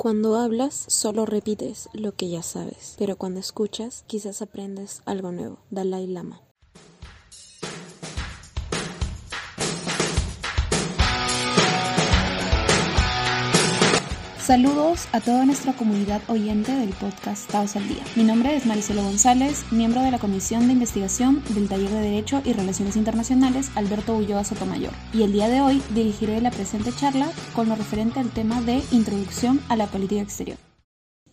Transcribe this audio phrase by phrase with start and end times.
[0.00, 5.58] Cuando hablas, solo repites lo que ya sabes, pero cuando escuchas, quizás aprendes algo nuevo.
[5.68, 6.40] Dalai Lama.
[14.50, 18.02] Saludos a toda nuestra comunidad oyente del podcast Taos al Día.
[18.16, 22.42] Mi nombre es Maricelo González, miembro de la Comisión de Investigación del Taller de Derecho
[22.44, 24.90] y Relaciones Internacionales Alberto Ulloa Sotomayor.
[25.12, 28.82] Y el día de hoy dirigiré la presente charla con lo referente al tema de
[28.90, 30.58] Introducción a la Política Exterior.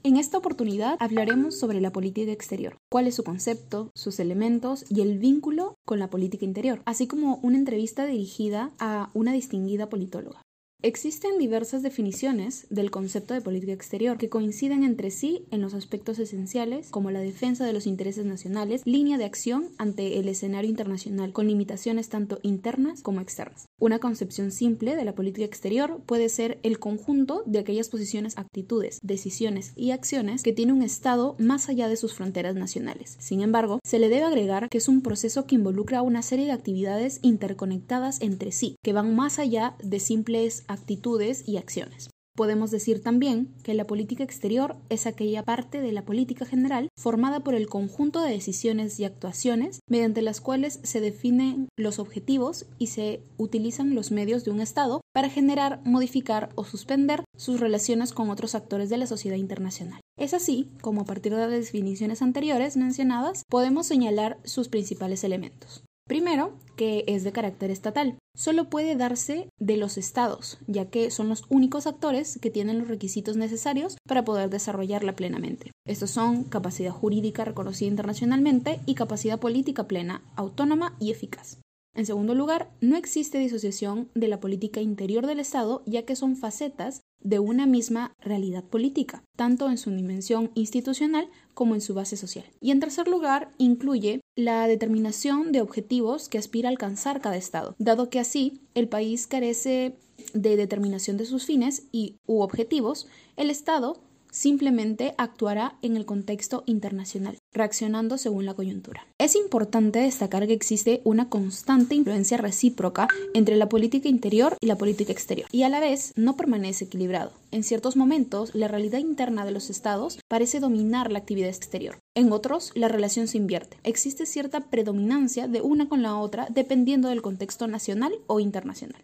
[0.04, 5.02] En esta oportunidad hablaremos sobre la política exterior, cuál es su concepto, sus elementos y
[5.02, 10.44] el vínculo con la política interior, así como una entrevista dirigida a una distinguida politóloga.
[10.84, 16.20] Existen diversas definiciones del concepto de política exterior que coinciden entre sí en los aspectos
[16.20, 21.34] esenciales como la defensa de los intereses nacionales, línea de acción ante el escenario internacional
[21.34, 23.66] con limitaciones tanto internas como externas.
[23.80, 29.00] Una concepción simple de la política exterior puede ser el conjunto de aquellas posiciones, actitudes,
[29.02, 33.18] decisiones y acciones que tiene un Estado más allá de sus fronteras nacionales.
[33.20, 36.52] Sin embargo, se le debe agregar que es un proceso que involucra una serie de
[36.52, 42.10] actividades interconectadas entre sí, que van más allá de simples actitudes y acciones.
[42.38, 47.40] Podemos decir también que la política exterior es aquella parte de la política general formada
[47.40, 52.88] por el conjunto de decisiones y actuaciones mediante las cuales se definen los objetivos y
[52.88, 58.30] se utilizan los medios de un Estado para generar, modificar o suspender sus relaciones con
[58.30, 60.00] otros actores de la sociedad internacional.
[60.16, 65.87] Es así como a partir de las definiciones anteriores mencionadas podemos señalar sus principales elementos.
[66.08, 68.18] Primero, que es de carácter estatal.
[68.36, 72.88] Solo puede darse de los estados, ya que son los únicos actores que tienen los
[72.88, 75.72] requisitos necesarios para poder desarrollarla plenamente.
[75.86, 81.60] Estos son capacidad jurídica reconocida internacionalmente y capacidad política plena, autónoma y eficaz.
[81.94, 86.36] En segundo lugar, no existe disociación de la política interior del Estado, ya que son
[86.36, 92.16] facetas de una misma realidad política, tanto en su dimensión institucional como en su base
[92.16, 92.46] social.
[92.62, 97.76] Y en tercer lugar, incluye la determinación de objetivos que aspira a alcanzar cada Estado,
[97.80, 99.98] dado que así el país carece
[100.34, 104.00] de determinación de sus fines y u objetivos, el Estado
[104.32, 109.08] simplemente actuará en el contexto internacional, reaccionando según la coyuntura.
[109.18, 114.78] Es importante destacar que existe una constante influencia recíproca entre la política interior y la
[114.78, 117.34] política exterior, y a la vez no permanece equilibrado.
[117.52, 122.00] En ciertos momentos, la realidad interna de los estados parece dominar la actividad exterior.
[122.16, 123.78] En otros, la relación se invierte.
[123.84, 129.02] Existe cierta predominancia de una con la otra dependiendo del contexto nacional o internacional.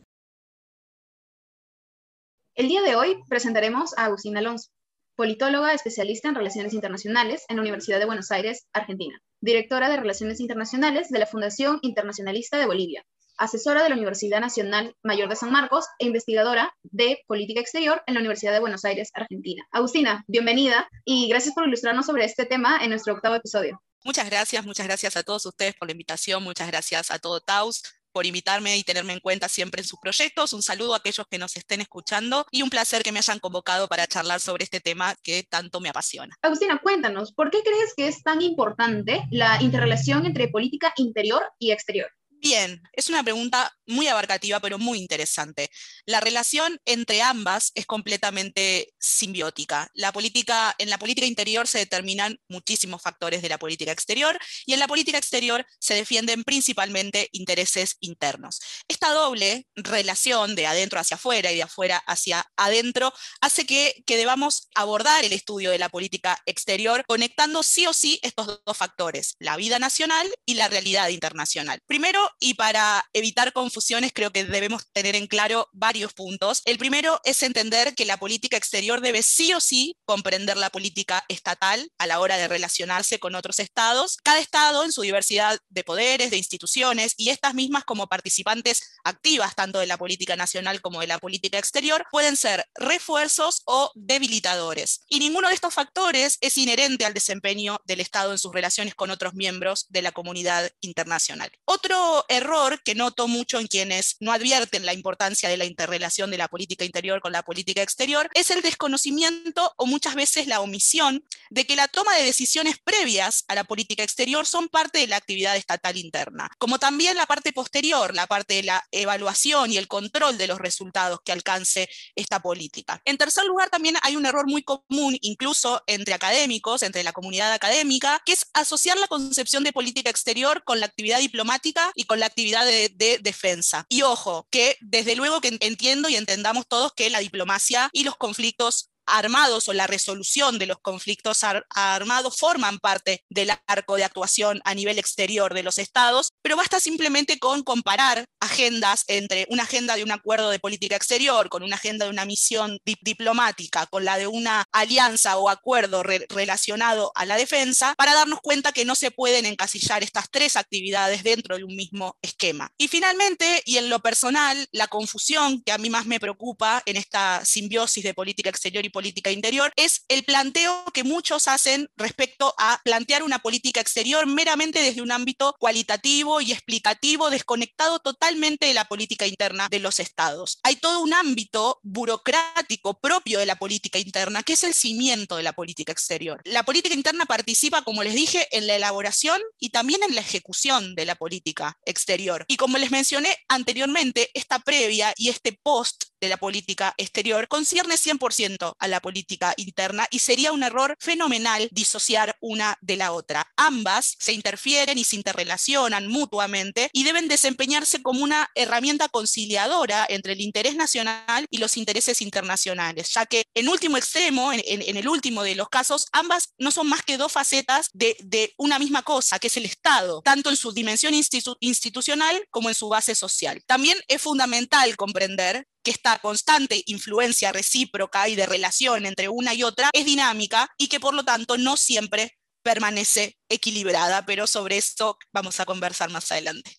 [2.56, 4.70] El día de hoy presentaremos a Agustín Alonso,
[5.16, 10.40] politóloga especialista en relaciones internacionales en la Universidad de Buenos Aires, Argentina, directora de Relaciones
[10.40, 13.06] Internacionales de la Fundación Internacionalista de Bolivia,
[13.38, 18.16] asesora de la Universidad Nacional Mayor de San Marcos e investigadora de Política Exterior en
[18.16, 19.64] la Universidad de Buenos Aires, Argentina.
[19.72, 23.82] Agustina, bienvenida y gracias por ilustrarnos sobre este tema en nuestro octavo episodio.
[24.04, 27.84] Muchas gracias, muchas gracias a todos ustedes por la invitación, muchas gracias a todo Taus
[28.14, 30.54] por invitarme y tenerme en cuenta siempre en sus proyectos.
[30.54, 33.88] Un saludo a aquellos que nos estén escuchando y un placer que me hayan convocado
[33.88, 36.38] para charlar sobre este tema que tanto me apasiona.
[36.42, 41.72] Agustina, cuéntanos, ¿por qué crees que es tan importante la interrelación entre política interior y
[41.72, 42.10] exterior?
[42.44, 45.70] Bien, es una pregunta muy abarcativa, pero muy interesante.
[46.06, 49.90] La relación entre ambas es completamente simbiótica.
[49.94, 54.74] La política, en la política interior se determinan muchísimos factores de la política exterior y
[54.74, 58.60] en la política exterior se defienden principalmente intereses internos.
[58.90, 64.18] Esta doble relación de adentro hacia afuera y de afuera hacia adentro hace que, que
[64.18, 69.38] debamos abordar el estudio de la política exterior conectando sí o sí estos dos factores,
[69.40, 71.80] la vida nacional y la realidad internacional.
[71.88, 76.62] Primero, y para evitar confusiones creo que debemos tener en claro varios puntos.
[76.66, 81.24] El primero es entender que la política exterior debe sí o sí comprender la política
[81.28, 85.84] estatal a la hora de relacionarse con otros estados, cada estado en su diversidad de
[85.84, 91.02] poderes, de instituciones y estas mismas como participantes activas tanto de la política nacional como
[91.02, 95.02] de la política exterior pueden ser refuerzos o debilitadores.
[95.08, 99.12] Y ninguno de estos factores es inherente al desempeño del Estado en sus relaciones con
[99.12, 101.52] otros miembros de la comunidad internacional.
[101.66, 106.38] Otro error que noto mucho en quienes no advierten la importancia de la interrelación de
[106.38, 111.24] la política interior con la política exterior es el desconocimiento o muchas veces la omisión
[111.50, 115.18] de que la toma de decisiones previas a la política exterior son parte de la
[115.18, 119.88] actividad estatal interna, como también la parte posterior, la parte de la evaluación y el
[119.88, 123.02] control de los resultados que alcance esta política.
[123.06, 127.54] En tercer lugar, también hay un error muy común, incluso entre académicos, entre la comunidad
[127.54, 132.13] académica, que es asociar la concepción de política exterior con la actividad diplomática y con
[132.16, 133.86] la actividad de, defensa.
[133.90, 138.16] Y ojo, que desde luego que entiendo y entendamos todos que la diplomacia y los
[138.16, 141.40] conflictos armados o la resolución de los conflictos
[141.70, 146.80] armados forman parte del arco de actuación a nivel exterior de los estados, pero basta
[146.80, 151.76] simplemente con comparar agendas entre una agenda de un acuerdo de política exterior, con una
[151.76, 157.38] agenda de una misión diplomática, con la de una alianza o acuerdo relacionado a la
[157.38, 161.76] defensa, para darnos cuenta que no se pueden encasillar estas tres actividades dentro de un
[161.76, 162.72] mismo esquema.
[162.78, 166.98] Y finalmente, y en lo personal, la confusión que a mí más me preocupa en
[166.98, 172.56] esta simbiosis de política exterior y política interior es el planteo que muchos hacen respecto
[172.58, 178.74] a plantear una política exterior meramente desde un ámbito cualitativo y explicativo, desconectado totalmente de
[178.74, 180.60] la política interna de los estados.
[180.64, 185.44] Hay todo un ámbito burocrático propio de la política interna, que es el cimiento de
[185.44, 186.40] la política exterior.
[186.46, 190.96] La política interna participa, como les dije, en la elaboración y también en la ejecución
[190.96, 192.46] de la política exterior.
[192.48, 197.96] Y como les mencioné anteriormente, esta previa y este post de la política exterior concierne
[197.96, 203.52] 100% a la política interna y sería un error fenomenal disociar una de la otra.
[203.58, 210.32] Ambas se interfieren y se interrelacionan mutuamente y deben desempeñarse como una herramienta conciliadora entre
[210.32, 214.62] el interés nacional y los intereses internacionales, ya que en último extremo, en,
[214.98, 219.04] el último de los casos, ambas no son más que dos facetas de, una misma
[219.04, 221.14] cosa, que es el Estado, tanto en su dimensión
[221.60, 223.62] institucional como en su base social.
[223.66, 229.64] También es fundamental comprender que esta constante influencia recíproca y de relación entre una y
[229.64, 235.18] otra es dinámica y que por lo tanto no siempre permanece equilibrada, pero sobre esto
[235.34, 236.78] vamos a conversar más adelante.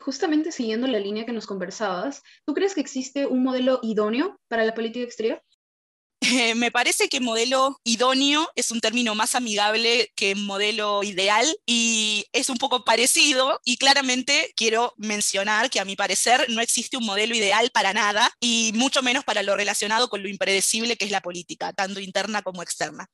[0.00, 4.64] Justamente siguiendo la línea que nos conversabas, ¿tú crees que existe un modelo idóneo para
[4.64, 5.42] la política exterior?
[6.56, 12.48] me parece que modelo idóneo es un término más amigable que modelo ideal y es
[12.48, 17.34] un poco parecido y claramente quiero mencionar que a mi parecer no existe un modelo
[17.34, 21.22] ideal para nada y mucho menos para lo relacionado con lo impredecible que es la
[21.22, 23.08] política, tanto interna como externa.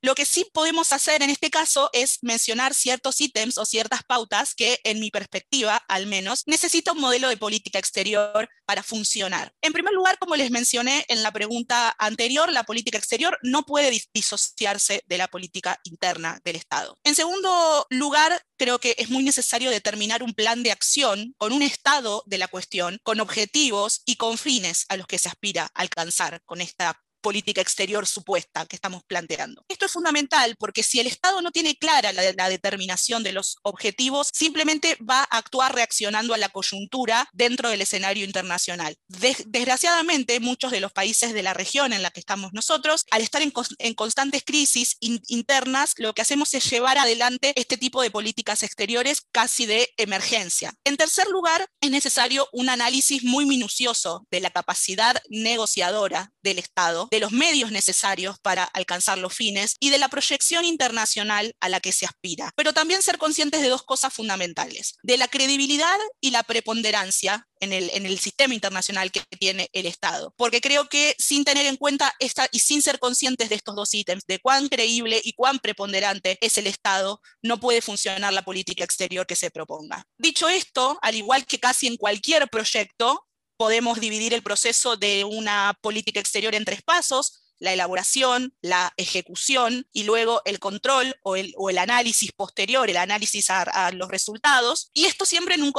[0.00, 4.54] Lo que sí podemos hacer en este caso es mencionar ciertos ítems o ciertas pautas
[4.54, 9.52] que en mi perspectiva al menos necesita un modelo de política exterior para funcionar.
[9.62, 13.90] En primer lugar, como les mencioné en la pregunta anterior, la política exterior no puede
[14.12, 16.96] disociarse de la política interna del Estado.
[17.04, 21.62] En segundo lugar, creo que es muy necesario determinar un plan de acción con un
[21.62, 25.80] estado de la cuestión, con objetivos y con fines a los que se aspira a
[25.82, 29.64] alcanzar con esta política exterior supuesta que estamos planteando.
[29.68, 34.28] Esto es fundamental porque si el Estado no tiene clara la, determinación de los objetivos,
[34.32, 38.96] simplemente va a actuar reaccionando a la coyuntura dentro del escenario internacional.
[39.08, 43.40] desgraciadamente, muchos de los países de la región en la que estamos nosotros, al estar
[43.42, 49.22] en, constantes crisis internas, lo que hacemos es llevar adelante este tipo de políticas exteriores
[49.32, 50.74] casi de emergencia.
[50.84, 57.08] En tercer lugar, es necesario un análisis muy minucioso de la capacidad negociadora del Estado
[57.12, 61.78] de los medios necesarios para alcanzar los fines y de la proyección internacional a la
[61.78, 62.50] que se aspira.
[62.56, 67.72] Pero también ser conscientes de dos cosas fundamentales, de la credibilidad y la preponderancia en
[67.74, 70.34] el, sistema internacional que tiene el Estado.
[70.38, 73.92] Porque creo que sin tener en cuenta esta y sin ser conscientes de estos dos
[73.92, 78.84] ítems, de cuán creíble y cuán preponderante es el Estado, no puede funcionar la política
[78.84, 80.06] exterior que se proponga.
[80.16, 83.26] Dicho esto, al igual que casi en cualquier proyecto,
[83.56, 89.86] podemos dividir el proceso de una política exterior en tres pasos la elaboración, la ejecución
[89.92, 94.90] y luego el control o el, análisis posterior, el análisis a, los resultados.
[94.92, 95.72] Y esto siempre en un,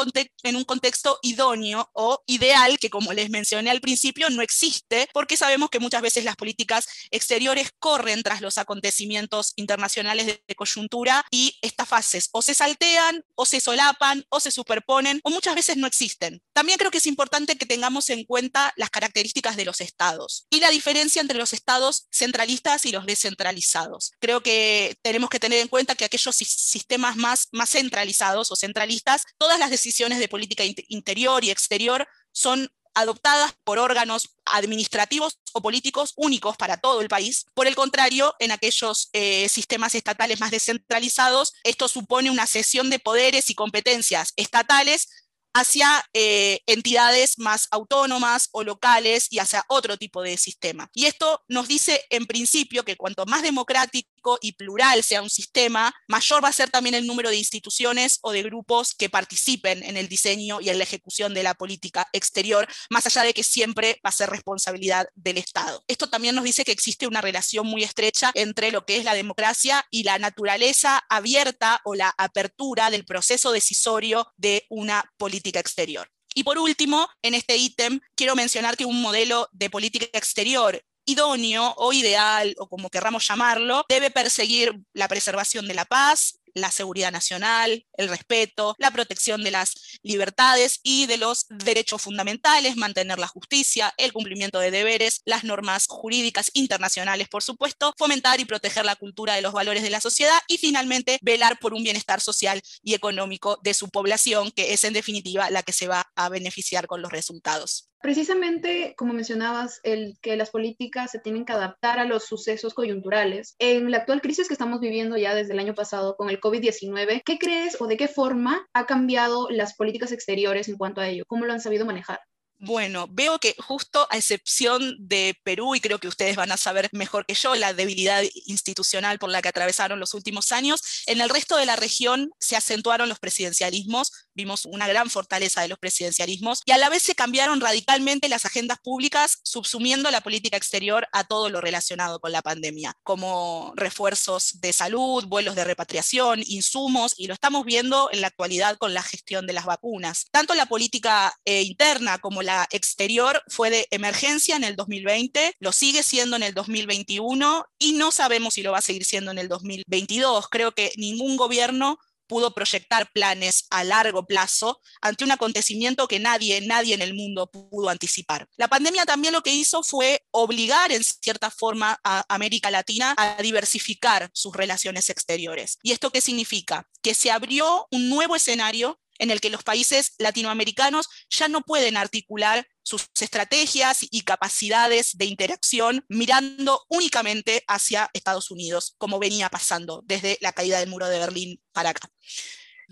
[0.43, 5.37] en un contexto idóneo o ideal, que como les mencioné al principio, no existe, porque
[5.37, 11.25] sabemos que muchas veces las políticas exteriores corren tras los acontecimientos internacionales de, de coyuntura
[11.31, 15.77] y estas fases o se saltean, o se solapan, o se superponen, o muchas veces
[15.77, 16.41] no existen.
[16.53, 20.59] También creo que es importante que tengamos en cuenta las características de los estados y
[20.59, 21.72] la diferencia entre los estados
[22.11, 24.11] centralistas y los descentralizados.
[24.19, 29.23] Creo que tenemos que tener en cuenta que aquellos sistemas más, más centralizados o centralistas,
[29.37, 36.13] todas las decisiones de política interior y exterior son adoptadas por órganos administrativos o políticos
[36.15, 37.45] únicos para todo el país.
[37.53, 42.99] Por el contrario, en aquellos eh, sistemas estatales más descentralizados, esto supone una cesión de
[42.99, 45.09] poderes y competencias estatales
[45.53, 50.89] hacia eh, entidades más autónomas o locales y hacia otro tipo de sistema.
[50.93, 55.93] Y esto nos dice en principio que cuanto más democrático y plural sea un sistema,
[56.07, 59.97] mayor va a ser también el número de instituciones o de grupos que participen en
[59.97, 63.99] el diseño y en la ejecución de la política exterior, más allá de que siempre
[64.05, 65.83] va a ser responsabilidad del Estado.
[65.87, 69.13] Esto también nos dice que existe una relación muy estrecha entre lo que es la
[69.13, 76.09] democracia y la naturaleza abierta o la apertura del proceso decisorio de una política exterior.
[76.35, 81.73] Y por último, en este ítem, quiero mencionar que un modelo de política exterior idóneo
[81.77, 87.11] o ideal, o como querramos llamarlo, debe perseguir la preservación de la paz, la seguridad
[87.11, 93.27] nacional, el respeto, la protección de las libertades y de los derechos fundamentales, mantener la
[93.27, 98.95] justicia, el cumplimiento de deberes, las normas jurídicas internacionales, por supuesto, fomentar y proteger la
[98.95, 102.93] cultura de los valores de la sociedad y finalmente velar por un bienestar social y
[102.93, 107.01] económico de su población, que es en definitiva la que se va a beneficiar con
[107.01, 107.92] los resultados.
[108.03, 113.55] Precisamente, como mencionabas, el que las políticas se tienen que adaptar a los sucesos coyunturales.
[113.59, 117.21] En la actual crisis que estamos viviendo ya desde el año pasado con el COVID-19,
[117.23, 121.23] ¿qué crees o de qué forma ha cambiado las políticas exteriores en cuanto a ello?
[121.27, 122.19] ¿Cómo lo han sabido manejar?
[122.65, 126.87] Bueno, veo que justo a excepción de Perú, y creo que ustedes van a saber
[126.93, 131.27] mejor que yo la debilidad institucional por la que atravesaron los últimos años, en el
[131.27, 136.61] resto de la región se acentuaron los presidencialismos, vimos una gran fortaleza de los presidencialismos,
[136.63, 141.25] y a la vez se cambiaron radicalmente las agendas públicas, subsumiendo la política exterior a
[141.25, 147.27] todo lo relacionado con la pandemia, como refuerzos de salud, vuelos de repatriación, insumos, y
[147.27, 150.27] lo estamos viendo en la actualidad con la gestión de las vacunas.
[150.31, 155.71] Tanto la política eh, interna como la exterior fue de emergencia en el 2020, lo
[155.71, 159.37] sigue siendo en el 2021 y no sabemos si lo va a seguir siendo en
[159.37, 160.47] el 2022.
[160.49, 166.61] Creo que ningún gobierno pudo proyectar planes a largo plazo ante un acontecimiento que nadie,
[166.61, 168.47] nadie en el mundo pudo anticipar.
[168.55, 173.41] La pandemia también lo que hizo fue obligar en cierta forma a América Latina a
[173.41, 175.77] diversificar sus relaciones exteriores.
[175.83, 176.89] ¿Y esto qué significa?
[177.01, 181.97] Que se abrió un nuevo escenario en el que los países latinoamericanos ya no pueden
[181.97, 190.01] articular sus estrategias y capacidades de interacción mirando únicamente hacia Estados Unidos, como venía pasando
[190.05, 192.09] desde la caída del muro de Berlín para acá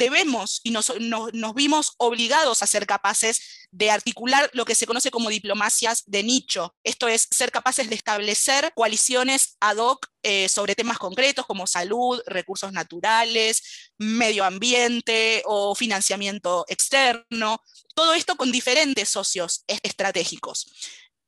[0.01, 0.91] debemos y nos,
[1.55, 6.75] vimos obligados a ser capaces de articular lo que se conoce como diplomacias de nicho.
[6.83, 12.19] Esto es ser capaces de establecer coaliciones ad hoc eh, sobre temas concretos como salud,
[12.25, 17.61] recursos naturales, medio ambiente o financiamiento externo.
[17.93, 20.67] Todo esto con diferentes socios estratégicos.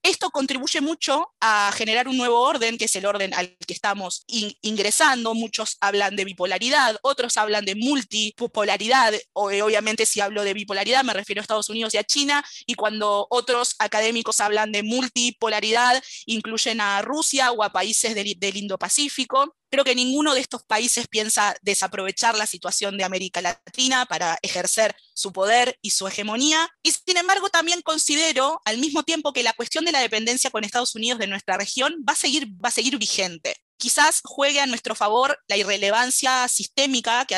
[0.04, 4.26] Esto contribuye mucho a generar un nuevo orden, que es el orden al que estamos
[4.28, 5.34] ingresando.
[5.34, 9.14] Muchos hablan de bipolaridad, otros hablan de multipolaridad.
[9.14, 12.44] Eh, obviamente, si hablo de bipolaridad, me refiero a Estados Unidos y a China.
[12.66, 19.56] Y cuando otros académicos hablan de multipolaridad, incluyen a Rusia o a países del Indo-Pacífico.
[19.74, 24.96] Creo que ninguno de estos países piensa desaprovechar la situación de América Latina para ejercer
[25.16, 26.70] su poder y su hegemonía.
[26.84, 30.64] Y sin embargo, también considero al mismo tiempo que la cuestión de la dependencia con
[30.64, 34.68] Estados Unidos de nuestra región va a seguir, va a seguir vigente quizás juegue a
[34.68, 37.36] nuestro favor la irrelevancia sistémica que,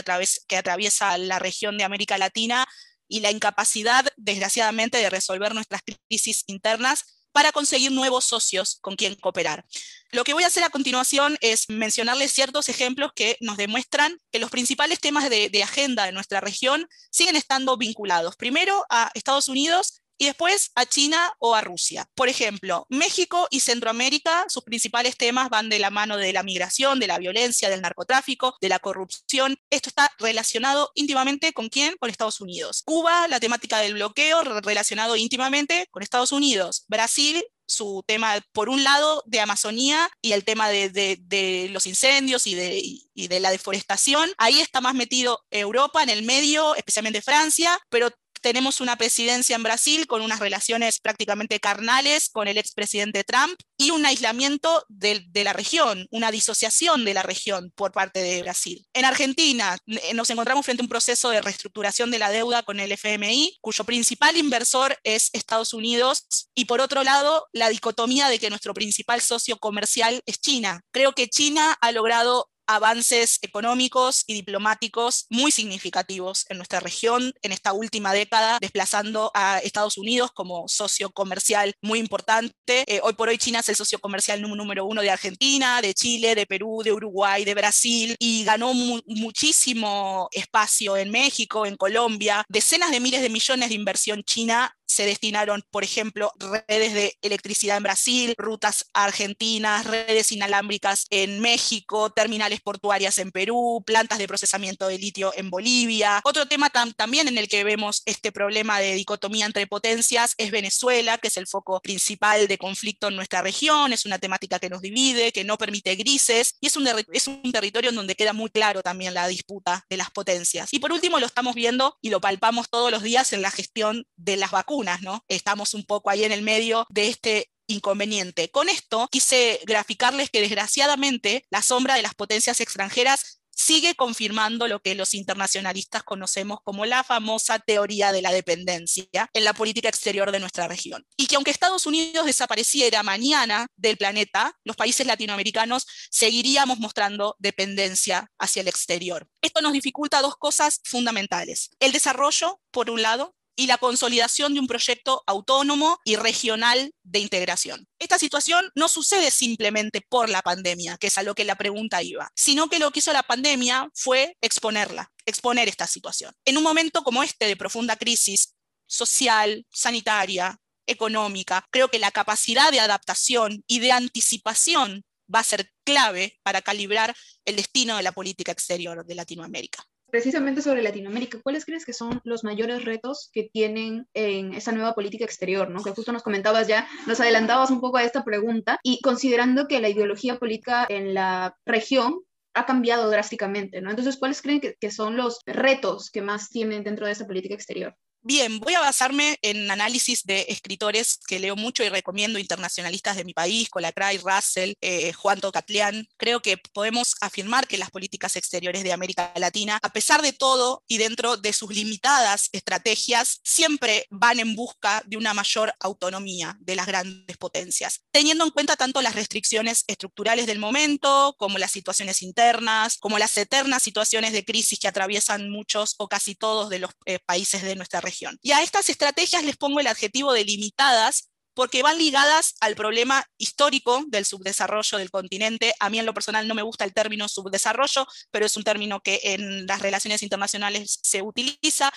[0.49, 2.67] que, atraviesa la región de América Latina
[3.07, 9.13] y la incapacidad, desgraciadamente, de resolver nuestras crisis internas para conseguir nuevos socios con quien
[9.15, 9.65] cooperar.
[10.11, 14.39] Lo que voy a hacer a continuación es mencionarles ciertos ejemplos que nos demuestran que
[14.39, 19.49] los principales temas de, de agenda de nuestra región siguen estando vinculados, primero a Estados
[19.49, 22.09] Unidos y después a China o a Rusia.
[22.15, 26.99] Por ejemplo, México y Centroamérica, sus principales temas van de la mano de la migración,
[26.99, 29.57] de la violencia, del narcotráfico, de la corrupción.
[29.69, 31.95] Esto está relacionado íntimamente con quién?
[31.99, 32.83] Con Estados Unidos.
[32.85, 36.85] Cuba, la temática del bloqueo, relacionado íntimamente con Estados Unidos.
[36.87, 42.53] Brasil, su tema, por un lado, de Amazonía y el tema de, los incendios y
[42.53, 42.79] de,
[43.13, 44.29] y de, la deforestación.
[44.37, 48.11] Ahí está más metido Europa en el medio, especialmente Francia, pero
[48.45, 53.89] tenemos una presidencia en Brasil con unas relaciones prácticamente carnales con el expresidente Trump y
[53.89, 58.85] un aislamiento de, la región, una disociación de la región por parte de Brasil.
[58.93, 62.79] En Argentina eh, nos encontramos frente a un proceso de reestructuración de la deuda con
[62.79, 68.37] el FMI, cuyo principal inversor es Estados Unidos, y por otro lado, la dicotomía de
[68.37, 70.81] que nuestro principal socio comercial es China.
[70.91, 77.51] Creo que China ha logrado avances económicos y diplomáticos muy significativos en nuestra región en
[77.51, 82.83] esta última década, desplazando a Estados Unidos como socio comercial muy importante.
[82.87, 86.35] Eh, hoy por hoy China es el socio comercial número uno de Argentina, de Chile,
[86.35, 88.73] de Perú, de Uruguay, de Brasil y ganó
[89.05, 92.43] muchísimo espacio en México, en Colombia.
[92.49, 96.31] Decenas de miles de millones de inversión china se destinaron, por ejemplo,
[96.67, 103.83] redes de electricidad en Brasil, rutas argentinas, redes inalámbricas en México, terminales portuarias en Perú,
[103.85, 106.21] plantas de procesamiento de litio en Bolivia.
[106.23, 111.17] Otro tema también en el que vemos este problema de dicotomía entre potencias es Venezuela,
[111.17, 114.81] que es el foco principal de conflicto en nuestra región, es una temática que nos
[114.81, 118.49] divide, que no permite grises y es un, es un territorio en donde queda muy
[118.49, 120.69] claro también la disputa de las potencias.
[120.71, 124.07] Y por último lo estamos viendo y lo palpamos todos los días en la gestión
[124.15, 125.23] de las vacunas ¿no?
[125.27, 128.49] Estamos un poco ahí en el medio de este inconveniente.
[128.49, 134.81] Con esto quise graficarles que desgraciadamente la sombra de las potencias extranjeras sigue confirmando lo
[134.81, 140.31] que los internacionalistas conocemos como la famosa teoría de la dependencia en la política exterior
[140.31, 141.05] de nuestra región.
[141.15, 148.29] Y que aunque Estados Unidos desapareciera mañana del planeta, los países latinoamericanos seguiríamos mostrando dependencia
[148.37, 149.25] hacia el exterior.
[149.41, 151.69] Esto nos dificulta dos cosas fundamentales.
[151.79, 157.19] El desarrollo, por un lado, y la consolidación de un proyecto autónomo y regional de
[157.19, 157.87] integración.
[157.99, 162.03] Esta situación no sucede simplemente por la pandemia, que es a lo que la pregunta
[162.03, 166.33] iba, sino que lo que hizo la pandemia fue exponerla, exponer esta situación.
[166.45, 168.55] En un momento como este de profunda crisis
[168.87, 175.71] social, sanitaria, económica, creo que la capacidad de adaptación y de anticipación va a ser
[175.83, 181.65] clave para calibrar el destino de la política exterior de Latinoamérica precisamente sobre Latinoamérica, ¿cuáles
[181.65, 185.69] crees que son los mayores retos que tienen en esa nueva política exterior?
[185.69, 185.83] ¿no?
[185.83, 189.81] Que justo nos comentabas ya, nos adelantabas un poco a esta pregunta y considerando que
[189.81, 192.21] la ideología política en la región
[192.53, 193.89] ha cambiado drásticamente, ¿no?
[193.89, 197.53] Entonces, ¿cuáles creen que, que son los retos que más tienen dentro de esa política
[197.53, 197.93] exterior?
[198.27, 203.23] Bien, voy a basarme en análisis de escritores que leo mucho y recomiendo, internacionalistas de
[203.23, 206.07] mi país, Colacray, Russell, eh, Juan Tocatlián.
[206.17, 210.81] Creo que podemos afirmar que las políticas exteriores de América Latina, a pesar de todo
[210.87, 216.75] y dentro de sus limitadas estrategias, siempre van en busca de una mayor autonomía de
[216.75, 222.23] las grandes potencias, teniendo en cuenta tanto las restricciones estructurales del momento, como las situaciones
[222.23, 226.89] internas, como las eternas situaciones de crisis que atraviesan muchos o casi todos de los
[227.05, 231.29] eh, países de nuestra región y a estas estrategias les pongo el adjetivo de limitadas
[231.55, 235.73] porque van ligadas al problema histórico del subdesarrollo del continente.
[235.79, 238.99] A mí en lo personal no me gusta el término subdesarrollo, pero es un término
[239.01, 241.91] que en las relaciones internacionales se utiliza,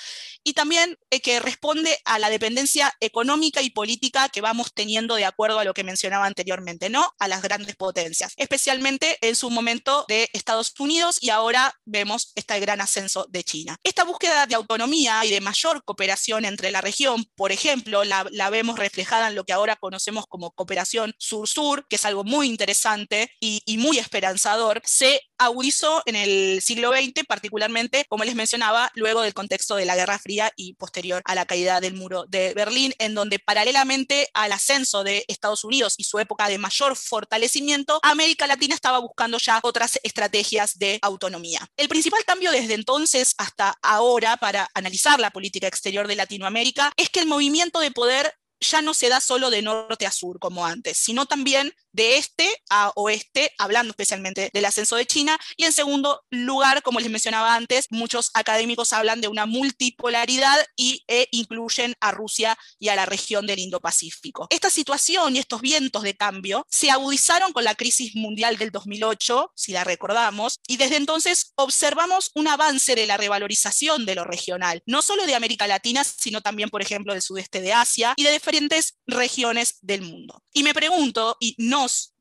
[0.44, 5.24] y también eh, que responde a la dependencia económica y política que vamos teniendo de
[5.24, 7.12] acuerdo a lo que mencionaba anteriormente, ¿no?
[7.18, 12.58] A las grandes potencias, especialmente en su momento de Estados Unidos y ahora vemos este
[12.60, 13.76] gran ascenso de China.
[13.82, 18.50] Esta búsqueda de autonomía y de mayor cooperación entre la región, por ejemplo, la, la
[18.50, 23.32] vemos reflejada en lo que ahora conocemos como cooperación sur-sur, que es algo muy interesante
[23.40, 29.32] y, muy esperanzador, se agudizó en el siglo XX, particularmente, como les mencionaba, luego del
[29.32, 33.14] contexto de la Guerra Fría y posterior a la caída del muro de Berlín, en
[33.14, 38.74] donde paralelamente al ascenso de Estados Unidos y su época de mayor fortalecimiento, América Latina
[38.74, 41.66] estaba buscando ya otras estrategias de autonomía.
[41.78, 47.08] El principal cambio desde entonces hasta ahora para analizar la política exterior de Latinoamérica es
[47.08, 50.66] que el movimiento de poder ya no se da solo de norte a sur como
[50.66, 55.38] antes, sino también de este a oeste, hablando especialmente del ascenso de China.
[55.56, 61.04] Y en segundo lugar, como les mencionaba antes, muchos académicos hablan de una multipolaridad y
[61.08, 64.46] e incluyen a Rusia y a la región del Indo-Pacífico.
[64.50, 69.52] Esta situación y estos vientos de cambio se agudizaron con la crisis mundial del 2008,
[69.54, 74.82] si la recordamos, y desde entonces observamos un avance de la revalorización de lo regional,
[74.86, 78.32] no solo de América Latina, sino también, por ejemplo, del sudeste de Asia y de
[78.32, 80.42] diferentes regiones del mundo.
[80.52, 81.77] Y me pregunto, y no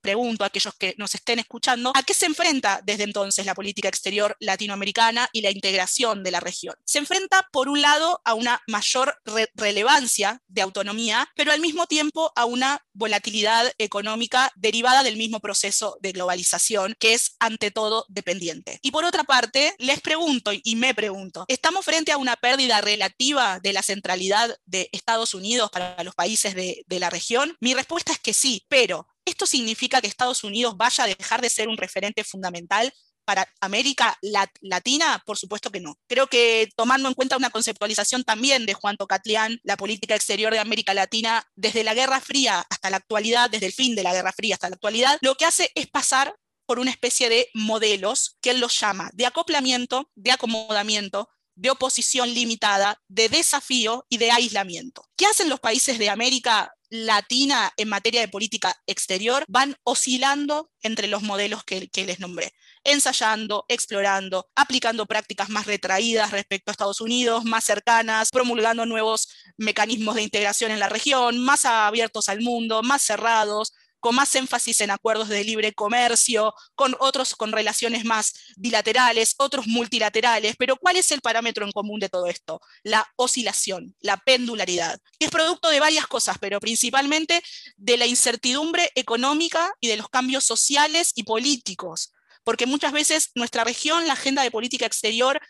[0.08, 3.89] pregunto a aquellos que nos estén escuchando, ¿a qué se enfrenta desde entonces la política
[3.89, 6.76] exterior latinoamericana y la integración de la región?
[6.86, 9.17] Se enfrenta, por un lado, a una mayor
[9.56, 15.98] relevancia de autonomía, pero al mismo tiempo a una volatilidad económica derivada del mismo proceso
[16.00, 18.80] de globalización, que es ante todo dependiente.
[18.82, 23.60] Y por otra parte, les pregunto y me pregunto, ¿estamos frente a una pérdida relativa
[23.60, 27.58] de la centralidad de Estados Unidos para los países de, de la región?
[27.60, 31.50] Mi respuesta es que sí, pero ¿Esto significa que Estados Unidos vaya a dejar de
[31.50, 32.94] ser un referente fundamental
[33.26, 34.18] para América
[34.62, 35.22] Latina?
[35.26, 36.00] Por supuesto que no.
[36.08, 40.60] Creo que tomando en cuenta una conceptualización también de Juan Tocatlián, la política exterior de
[40.60, 44.32] América Latina, desde la Guerra Fría hasta la actualidad, desde el fin de la Guerra
[44.32, 46.34] Fría hasta la actualidad, lo que hace es pasar
[46.66, 52.34] por una especie de modelos que él los llama de acoplamiento, de acomodamiento, de oposición
[52.34, 55.04] limitada, de desafío y de aislamiento.
[55.18, 59.43] ¿Qué hacen los países de América Latina en materia de política exterior?
[59.47, 66.69] Van oscilando entre los modelos que, les nombré, ensayando, explorando, aplicando prácticas más retraídas respecto
[66.69, 72.30] a Estados Unidos, más cercanas, promulgando nuevos mecanismos de integración en la región, más abiertos
[72.30, 77.52] al mundo, más cerrados, con más énfasis en acuerdos de libre comercio, con otros con
[77.52, 82.62] relaciones más bilaterales, otros multilaterales, pero ¿cuál es el parámetro en común de todo esto?
[82.84, 87.44] La oscilación, la pendularidad, que es producto de varias cosas, pero principalmente
[87.76, 93.64] de la incertidumbre económica y de los cambios sociales y políticos, porque muchas veces nuestra
[93.64, 95.42] región, la agenda de política exterior,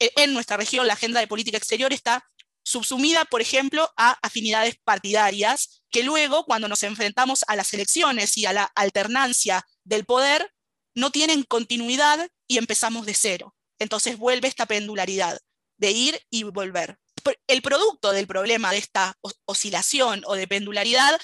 [0.00, 2.24] en nuestra región, la agenda de política exterior está
[2.62, 8.46] subsumida, por ejemplo, a afinidades partidarias, que luego, cuando nos enfrentamos a las elecciones y
[8.46, 10.52] a la alternancia del poder,
[10.94, 13.54] no tienen continuidad y empezamos de cero.
[13.78, 15.38] Entonces vuelve esta pendularidad
[15.78, 16.98] de ir y volver.
[17.46, 21.18] El producto del problema de esta oscilación o de pendularidad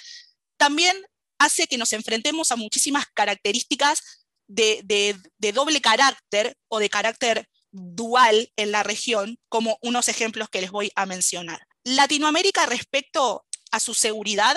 [0.56, 0.96] también
[1.38, 5.18] hace que nos enfrentemos a muchísimas características de,
[5.52, 10.90] doble carácter o de carácter dual en la región, como unos ejemplos que les voy
[10.96, 11.66] a mencionar.
[11.84, 14.56] Latinoamérica respecto a su seguridad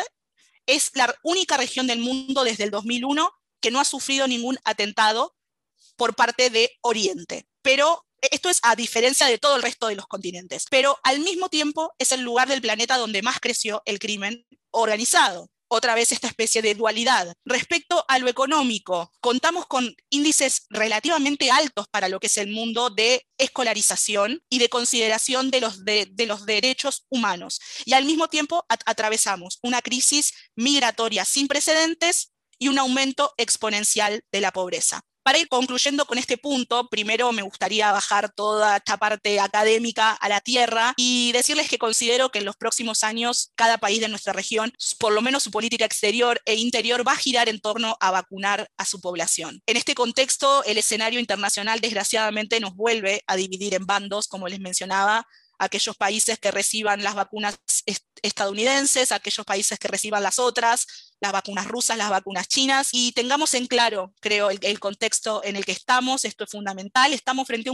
[0.65, 5.35] es la única región del mundo desde el 2001 que no ha sufrido ningún atentado
[5.95, 7.47] por parte de Oriente.
[7.61, 10.65] Pero esto es a diferencia de todo el resto de los continentes.
[10.69, 15.49] Pero al mismo tiempo es el lugar del planeta donde más creció el crimen organizado
[15.69, 17.33] otra vez esta especie de dualidad.
[17.45, 22.89] Respecto a lo económico, contamos con índices relativamente altos para lo que es el mundo
[22.89, 27.61] de escolarización y de consideración de los, de, los derechos humanos.
[27.85, 34.41] Y al mismo tiempo atravesamos una crisis migratoria sin precedentes y un aumento exponencial de
[34.41, 35.01] la pobreza.
[35.29, 40.27] Para ir concluyendo con este punto, primero me gustaría bajar toda esta parte académica a
[40.27, 44.33] la tierra y decirles que considero que en los próximos años cada país de nuestra
[44.33, 48.09] región, por lo menos su política exterior e interior, va a girar en torno a
[48.09, 49.61] vacunar a su población.
[49.67, 54.59] En este contexto, el escenario internacional desgraciadamente nos vuelve a dividir en bandos, como les
[54.59, 55.27] mencionaba,
[55.59, 57.59] aquellos países que reciban las vacunas
[58.23, 60.87] estadounidenses, aquellos países que reciban las otras,
[61.19, 65.65] las vacunas rusas, las vacunas chinas, y tengamos en claro, creo, el, contexto en el
[65.65, 67.69] que estamos, esto es fundamental, estamos frente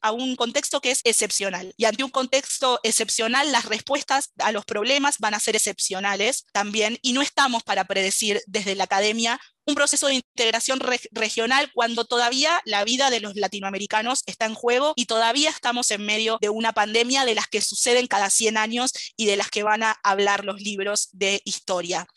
[0.00, 4.64] a un, contexto que es excepcional, y ante un contexto excepcional, las respuestas a los
[4.64, 9.74] problemas van a ser excepcionales también, y no estamos para predecir desde la academia un
[9.74, 10.80] proceso de integración
[11.12, 16.06] regional cuando todavía la vida de los latinoamericanos está en juego y todavía estamos en
[16.06, 19.62] medio de una pandemia de las que suceden cada 100 años y de las que
[19.62, 22.08] van a hablar los libros de historia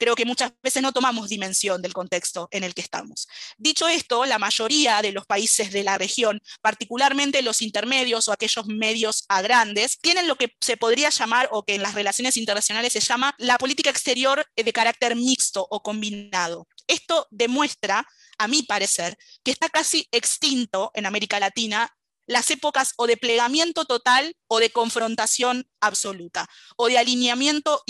[0.00, 3.28] creo que muchas veces no tomamos dimensión del contexto en el que estamos.
[3.58, 8.66] Dicho esto, la mayoría de los países de la región, particularmente los intermedios o aquellos
[8.66, 12.94] medios a grandes, tienen lo que se podría llamar o que en las relaciones internacionales
[12.94, 16.66] se llama la política exterior de carácter mixto o combinado.
[16.86, 18.08] Esto demuestra,
[18.38, 21.94] a mi parecer, que está casi extinto en América Latina
[22.26, 27.82] las épocas o de plegamiento total o de confrontación absoluta, o de alineamiento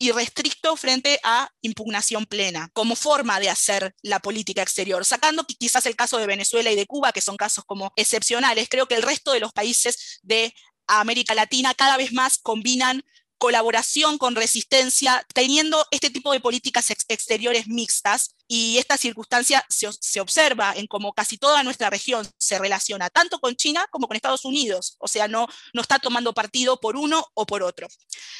[0.00, 5.04] irrestricto frente a impugnación plena, como forma de hacer la política exterior.
[5.04, 8.86] Sacando quizás el caso de Venezuela y de Cuba, que son casos como excepcionales, creo
[8.86, 10.54] que el resto de los países de
[10.86, 13.04] América Latina cada vez más combinan
[13.38, 18.34] colaboración con resistencia, teniendo este tipo de políticas exteriores mixtas.
[18.52, 23.54] Y esta circunstancia se, observa en cómo casi toda nuestra región se relaciona tanto con
[23.54, 24.96] China como con Estados Unidos.
[24.98, 27.86] O sea, no, no está tomando partido por uno o por otro.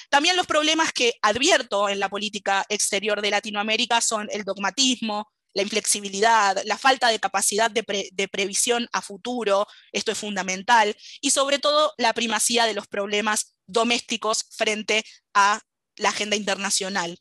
[0.09, 5.63] También los problemas que advierto en la política exterior de Latinoamérica son el dogmatismo, la
[5.63, 11.61] inflexibilidad, la falta de capacidad de, de, previsión a futuro, esto es fundamental, y sobre
[11.61, 15.61] todo la primacía de los problemas domésticos frente a
[16.01, 17.19] la agenda internacional.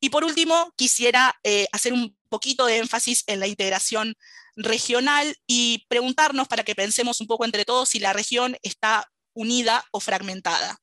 [0.00, 4.14] Y por último, quisiera eh, hacer un poquito de énfasis en la integración
[4.56, 9.84] regional y preguntarnos para que pensemos un poco entre todos si la región está unida
[9.92, 10.78] o fragmentada.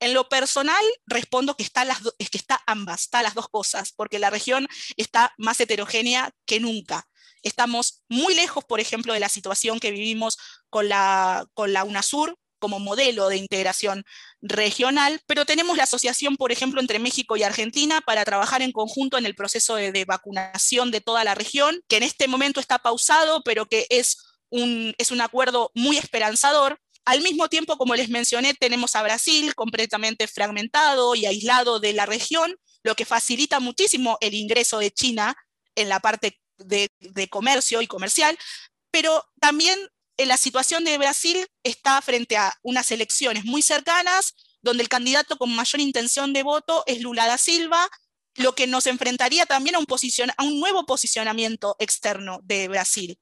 [0.00, 3.92] En lo personal, respondo que está, las es que está ambas, está las dos cosas,
[3.92, 7.08] porque la región está más heterogénea que nunca.
[7.42, 10.36] Estamos muy lejos, por ejemplo, de la situación que vivimos
[10.70, 14.06] con la, con la UNASUR, como modelo de integración
[14.40, 19.18] regional, pero tenemos la asociación, por ejemplo, entre México y Argentina para trabajar en conjunto
[19.18, 23.42] en el proceso de, vacunación de toda la región, que en este momento está pausado,
[23.44, 24.16] pero que es
[24.48, 26.80] un, es un acuerdo muy esperanzador.
[27.04, 32.06] Al mismo tiempo, como les mencioné, tenemos a Brasil completamente fragmentado y aislado de la
[32.06, 35.36] región, lo que facilita muchísimo el ingreso de China
[35.74, 38.38] en la parte de, de comercio y comercial,
[38.90, 39.78] pero también
[40.18, 45.54] la situación de Brasil está frente a unas elecciones muy cercanas, donde el candidato con
[45.54, 47.88] mayor intención de voto es Lula da Silva,
[48.36, 49.86] lo que nos enfrentaría también a un,
[50.36, 53.18] a un nuevo posicionamiento externo de Brasil.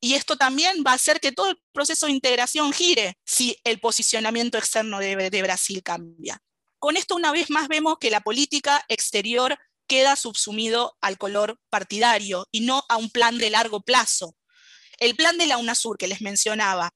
[0.00, 3.80] Y esto también va a hacer que todo el proceso de integración gire si el
[3.80, 6.40] posicionamiento externo de, de Brasil cambia.
[6.78, 9.58] Con esto una vez más vemos que la política exterior
[9.88, 14.36] queda subsumido al color partidario y no a un plan de largo plazo.
[14.98, 16.90] El plan de la UNASUR que les mencionaba,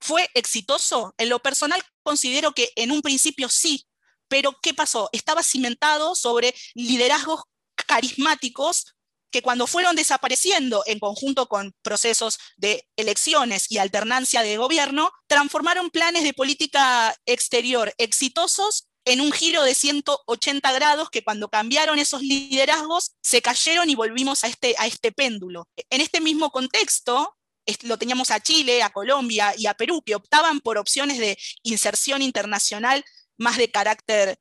[0.00, 1.14] ¿fue exitoso?
[1.18, 3.86] En lo personal considero que en un principio sí,
[4.28, 5.08] pero ¿qué pasó?
[5.12, 7.42] Estaba cimentado sobre liderazgos
[7.86, 8.96] carismáticos
[9.30, 15.90] que cuando fueron desapareciendo en conjunto con procesos de elecciones y alternancia de gobierno, transformaron
[15.90, 22.22] planes de política exterior exitosos en un giro de 180 grados que cuando cambiaron esos
[22.22, 25.68] liderazgos se cayeron y volvimos a este, a este péndulo.
[25.90, 27.35] En este mismo contexto,
[27.82, 32.22] lo teníamos a Chile, a Colombia y a Perú, que optaban por opciones de inserción
[32.22, 33.04] internacional
[33.36, 34.38] más de carácter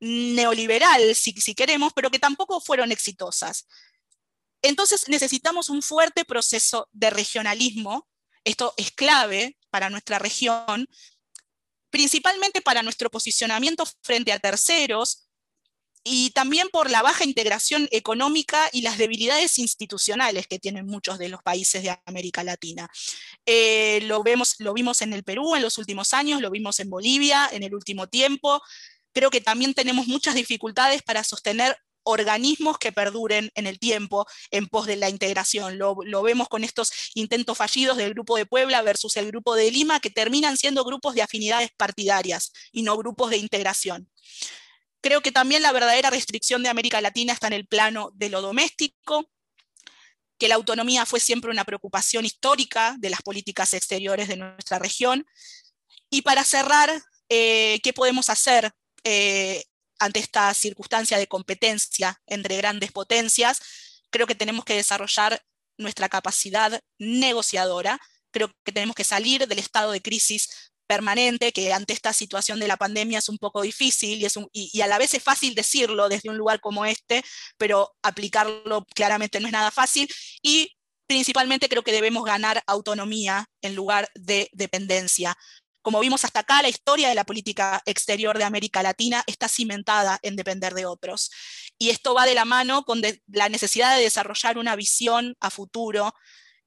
[0.00, 3.66] neoliberal, si, si queremos, pero que tampoco fueron exitosas.
[4.62, 8.08] Entonces necesitamos un fuerte proceso de regionalismo.
[8.44, 10.88] Esto es clave para nuestra región,
[11.90, 15.28] principalmente para nuestro posicionamiento frente a terceros
[16.04, 21.28] y también por la baja integración económica y las debilidades institucionales que tienen muchos de
[21.28, 22.90] los países de América Latina.
[23.46, 26.90] Eh, lo, vemos, lo vimos en el Perú en los últimos años, lo vimos en
[26.90, 28.60] Bolivia en el último tiempo.
[29.12, 34.66] Creo que también tenemos muchas dificultades para sostener organismos que perduren en el tiempo en
[34.66, 35.78] pos de la integración.
[35.78, 40.00] Lo, vemos con estos intentos fallidos del Grupo de Puebla versus el Grupo de Lima,
[40.00, 44.08] que terminan siendo grupos de afinidades partidarias y no grupos de integración.
[45.02, 48.40] Creo que también la verdadera restricción de América Latina está en el plano de lo
[48.40, 49.30] doméstico,
[50.38, 55.26] que la autonomía fue siempre una preocupación histórica de las políticas exteriores de nuestra región.
[56.08, 56.90] Y para cerrar,
[57.28, 58.72] eh, ¿qué podemos hacer
[59.04, 59.64] eh,
[60.02, 63.60] ante esta circunstancia de competencia entre grandes potencias,
[64.10, 65.40] creo que tenemos que desarrollar
[65.78, 68.00] nuestra capacidad negociadora,
[68.32, 72.68] creo que tenemos que salir del estado de crisis permanente, que ante esta situación de
[72.68, 76.08] la pandemia es un poco difícil y, es y, a la vez es fácil decirlo
[76.08, 77.24] desde un lugar como este,
[77.56, 80.08] pero aplicarlo claramente no es nada fácil.
[80.42, 85.36] Y principalmente creo que debemos ganar autonomía en lugar de dependencia.
[85.82, 90.18] Como vimos hasta acá, la historia de la política exterior de América Latina está cimentada
[90.22, 91.30] en depender de otros.
[91.76, 96.14] Y esto va de la mano con la necesidad de desarrollar una visión a futuro,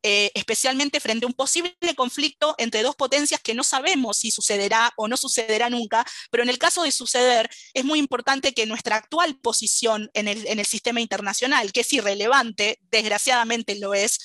[0.07, 4.93] eh, especialmente frente a un posible conflicto entre dos potencias que no sabemos si sucederá
[4.97, 8.97] o no sucederá nunca, pero en el caso de suceder, es muy importante que nuestra
[8.97, 14.19] actual posición en el, sistema internacional, que es irrelevante, desgraciadamente lo es,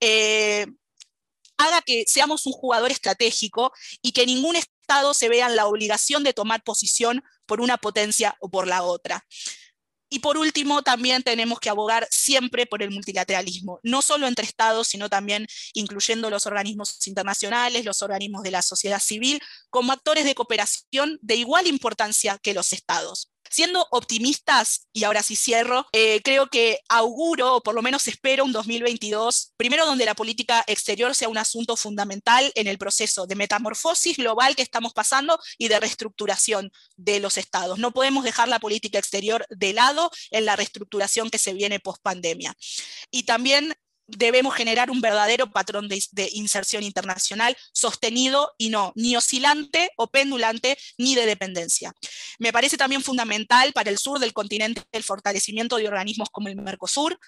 [0.00, 0.66] eh,
[1.56, 6.24] haga que seamos un jugador estratégico y que ningún Estado se vea en la obligación
[6.24, 9.24] de tomar posición por una potencia o por la otra.
[10.08, 14.88] Y por último, también tenemos que abogar siempre por el multilateralismo, no solo entre estados,
[14.88, 19.40] sino también incluyendo los organismos internacionales, los organismos de la sociedad civil,
[19.70, 23.30] como actores de cooperación de igual importancia que los estados.
[23.50, 28.44] Siendo optimistas, y ahora sí cierro, eh, creo que auguro, o por lo menos espero,
[28.44, 33.34] un 2022, primero donde la política exterior sea un asunto fundamental en el proceso de
[33.34, 37.78] metamorfosis global que estamos pasando y de reestructuración de los estados.
[37.78, 42.02] No podemos dejar la política exterior de lado en la reestructuración que se viene post
[42.02, 42.54] pandemia.
[43.10, 43.74] Y también
[44.06, 50.78] debemos generar un verdadero patrón de, inserción internacional sostenido y no ni oscilante o pendulante
[50.98, 51.92] ni de dependencia.
[52.38, 56.56] Me parece también fundamental para el sur del continente el fortalecimiento de organismos como el
[56.56, 57.18] Mercosur,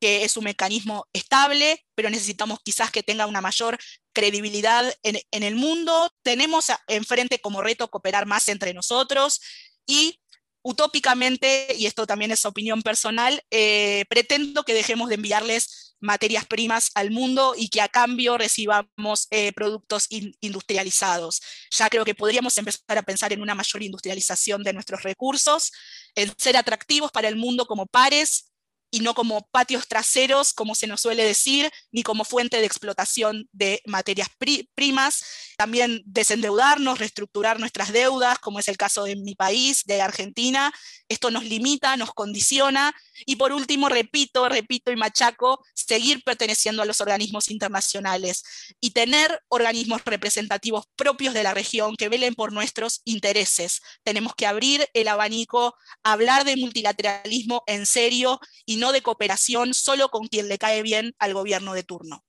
[0.00, 3.78] que es un mecanismo estable, pero necesitamos quizás que tenga una mayor
[4.12, 6.12] credibilidad en, el mundo.
[6.22, 9.40] Tenemos enfrente como reto cooperar más entre nosotros
[9.86, 10.20] y
[10.62, 16.90] utópicamente, y esto también es opinión personal, eh, pretendo que dejemos de enviarles materias primas
[16.94, 20.06] al mundo y que a cambio recibamos eh, productos
[20.40, 21.40] industrializados.
[21.70, 25.72] Ya creo que podríamos empezar a pensar en una mayor industrialización de nuestros recursos,
[26.14, 28.53] en ser atractivos para el mundo como pares
[28.94, 33.48] y no como patios traseros, como se nos suele decir, ni como fuente de explotación
[33.50, 34.28] de materias
[34.76, 35.24] primas.
[35.56, 40.72] También desendeudarnos, reestructurar nuestras deudas, como es el caso de mi país, de Argentina.
[41.08, 42.94] Esto nos limita, nos condiciona.
[43.26, 48.44] Y por último, repito, repito y machaco, seguir perteneciendo a los organismos internacionales
[48.80, 53.80] y tener organismos representativos propios de la región que velen por nuestros intereses.
[54.04, 60.08] Tenemos que abrir el abanico, hablar de multilateralismo en serio y no de cooperación solo
[60.08, 62.24] con quien le cae bien al gobierno de turno.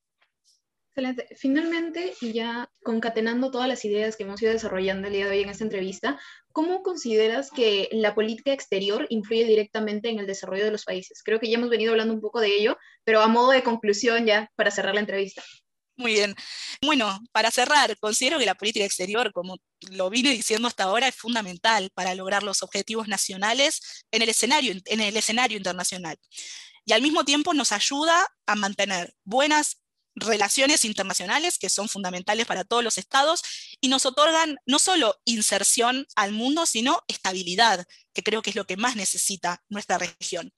[0.96, 1.28] Excelente.
[1.36, 5.42] Finalmente, y ya concatenando todas las ideas que hemos ido desarrollando el día de hoy
[5.42, 6.18] en esta entrevista,
[6.52, 11.22] ¿cómo consideras que la política exterior influye directamente en el desarrollo de los países?
[11.22, 14.24] Creo que ya hemos venido hablando un poco de ello, pero a modo de conclusión
[14.24, 15.42] ya para cerrar la entrevista.
[15.96, 16.34] Muy bien.
[16.82, 19.56] Bueno, para cerrar, considero que la política exterior, como
[19.90, 24.74] lo vine diciendo hasta ahora, es fundamental para lograr los objetivos nacionales en el escenario,
[24.84, 26.18] en el escenario internacional.
[26.84, 29.78] Y al mismo tiempo nos ayuda a mantener buenas
[30.16, 33.42] relaciones internacionales que son fundamentales para todos los estados
[33.80, 38.66] y nos otorgan no solo inserción al mundo, sino estabilidad, que creo que es lo
[38.66, 40.52] que más necesita nuestra región.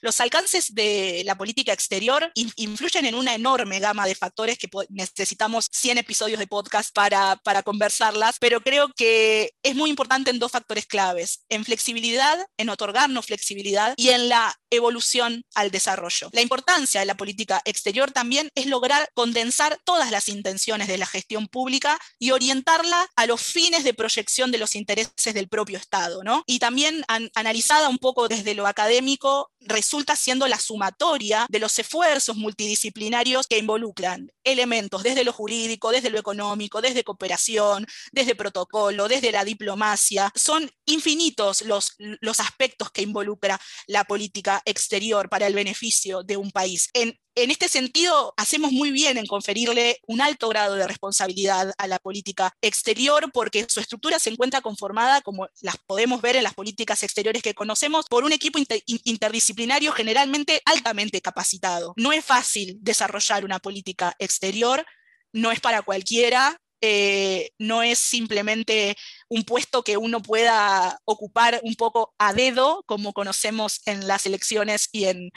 [0.00, 5.68] Los alcances de la política exterior influyen en una enorme gama de factores que necesitamos
[5.72, 10.52] 100 episodios de podcast para, para conversarlas, pero creo que es muy importante en dos
[10.52, 16.30] factores claves, en flexibilidad, en otorgarnos flexibilidad y en la evolución al desarrollo.
[16.32, 21.06] La importancia de la política exterior también es lograr condensar todas las intenciones de la
[21.06, 26.22] gestión pública y orientarla a los fines de proyección de los intereses del propio Estado,
[26.22, 26.44] ¿no?
[26.46, 32.36] Y también analizada un poco desde lo académico, resulta siendo la sumatoria de los esfuerzos
[32.36, 39.32] multidisciplinarios que involucran elementos desde lo jurídico, desde lo económico, desde cooperación, desde protocolo, desde
[39.32, 40.32] la diplomacia.
[40.34, 46.50] Son infinitos los, los aspectos que involucra la política exterior para el beneficio de un
[46.50, 46.88] país.
[46.94, 51.86] En, en este sentido, hacemos muy bien en conferirle un alto grado de responsabilidad a
[51.86, 56.54] la política exterior porque su estructura se encuentra conformada, como las podemos ver en las
[56.54, 58.58] políticas exteriores que conocemos, por un equipo
[59.04, 61.94] interdisciplinario generalmente altamente capacitado.
[61.96, 64.84] No es fácil desarrollar una política exterior,
[65.32, 68.96] no es para cualquiera, eh, no es simplemente
[69.28, 74.88] un puesto que uno pueda ocupar un poco a dedo, como conocemos en las elecciones
[74.90, 75.30] y en,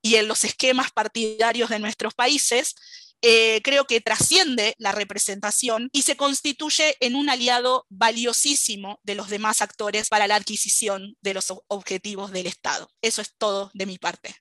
[0.00, 2.74] y en los esquemas partidarios de nuestros países,
[3.22, 9.28] eh, creo que trasciende la representación y se constituye en un aliado valiosísimo de los
[9.28, 12.88] demás actores para la adquisición de los objetivos del Estado.
[13.02, 14.34] Eso es todo de mi parte.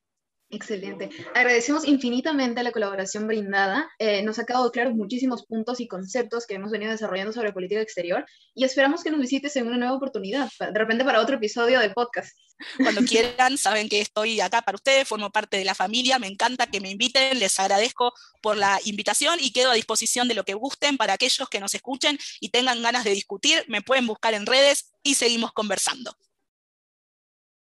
[0.49, 1.09] Excelente.
[1.35, 3.89] Agradecemos infinitamente la colaboración brindada.
[3.99, 7.81] Eh, nos ha quedado claros muchísimos puntos y conceptos que hemos venido desarrollando sobre política
[7.81, 11.81] exterior y esperamos que nos visites en una nueva oportunidad, de repente para otro episodio
[11.81, 12.37] del podcast.
[12.77, 16.67] Cuando quieran, saben que estoy acá para ustedes, formo parte de la familia, me encanta
[16.67, 20.53] que me inviten, les agradezco por la invitación y quedo a disposición de lo que
[20.53, 24.45] gusten para aquellos que nos escuchen y tengan ganas de discutir, me pueden buscar en
[24.45, 26.15] redes y seguimos conversando.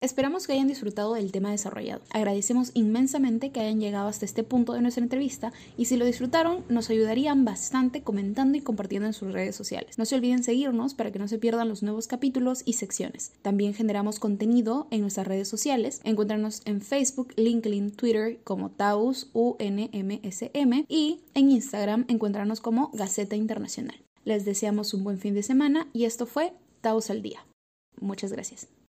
[0.02, 2.02] Esperamos que hayan disfrutado del tema desarrollado.
[2.10, 6.64] Agradecemos inmensamente que hayan llegado hasta este punto de nuestra entrevista y si lo disfrutaron
[6.68, 9.98] nos ayudarían bastante comentando y compartiendo en sus redes sociales.
[9.98, 13.30] No se olviden seguirnos para que no se pierdan los nuevos capítulos y secciones.
[13.42, 16.00] También generamos contenido en nuestras redes sociales.
[16.02, 24.02] Encuéntranos en Facebook, LinkedIn, Twitter como Taus UNMSM y en Instagram encuéntranos como Gaceta Internacional.
[24.24, 27.46] Les deseamos un buen fin de semana y esto fue Taus al Día.
[28.00, 28.81] Muchas gracias.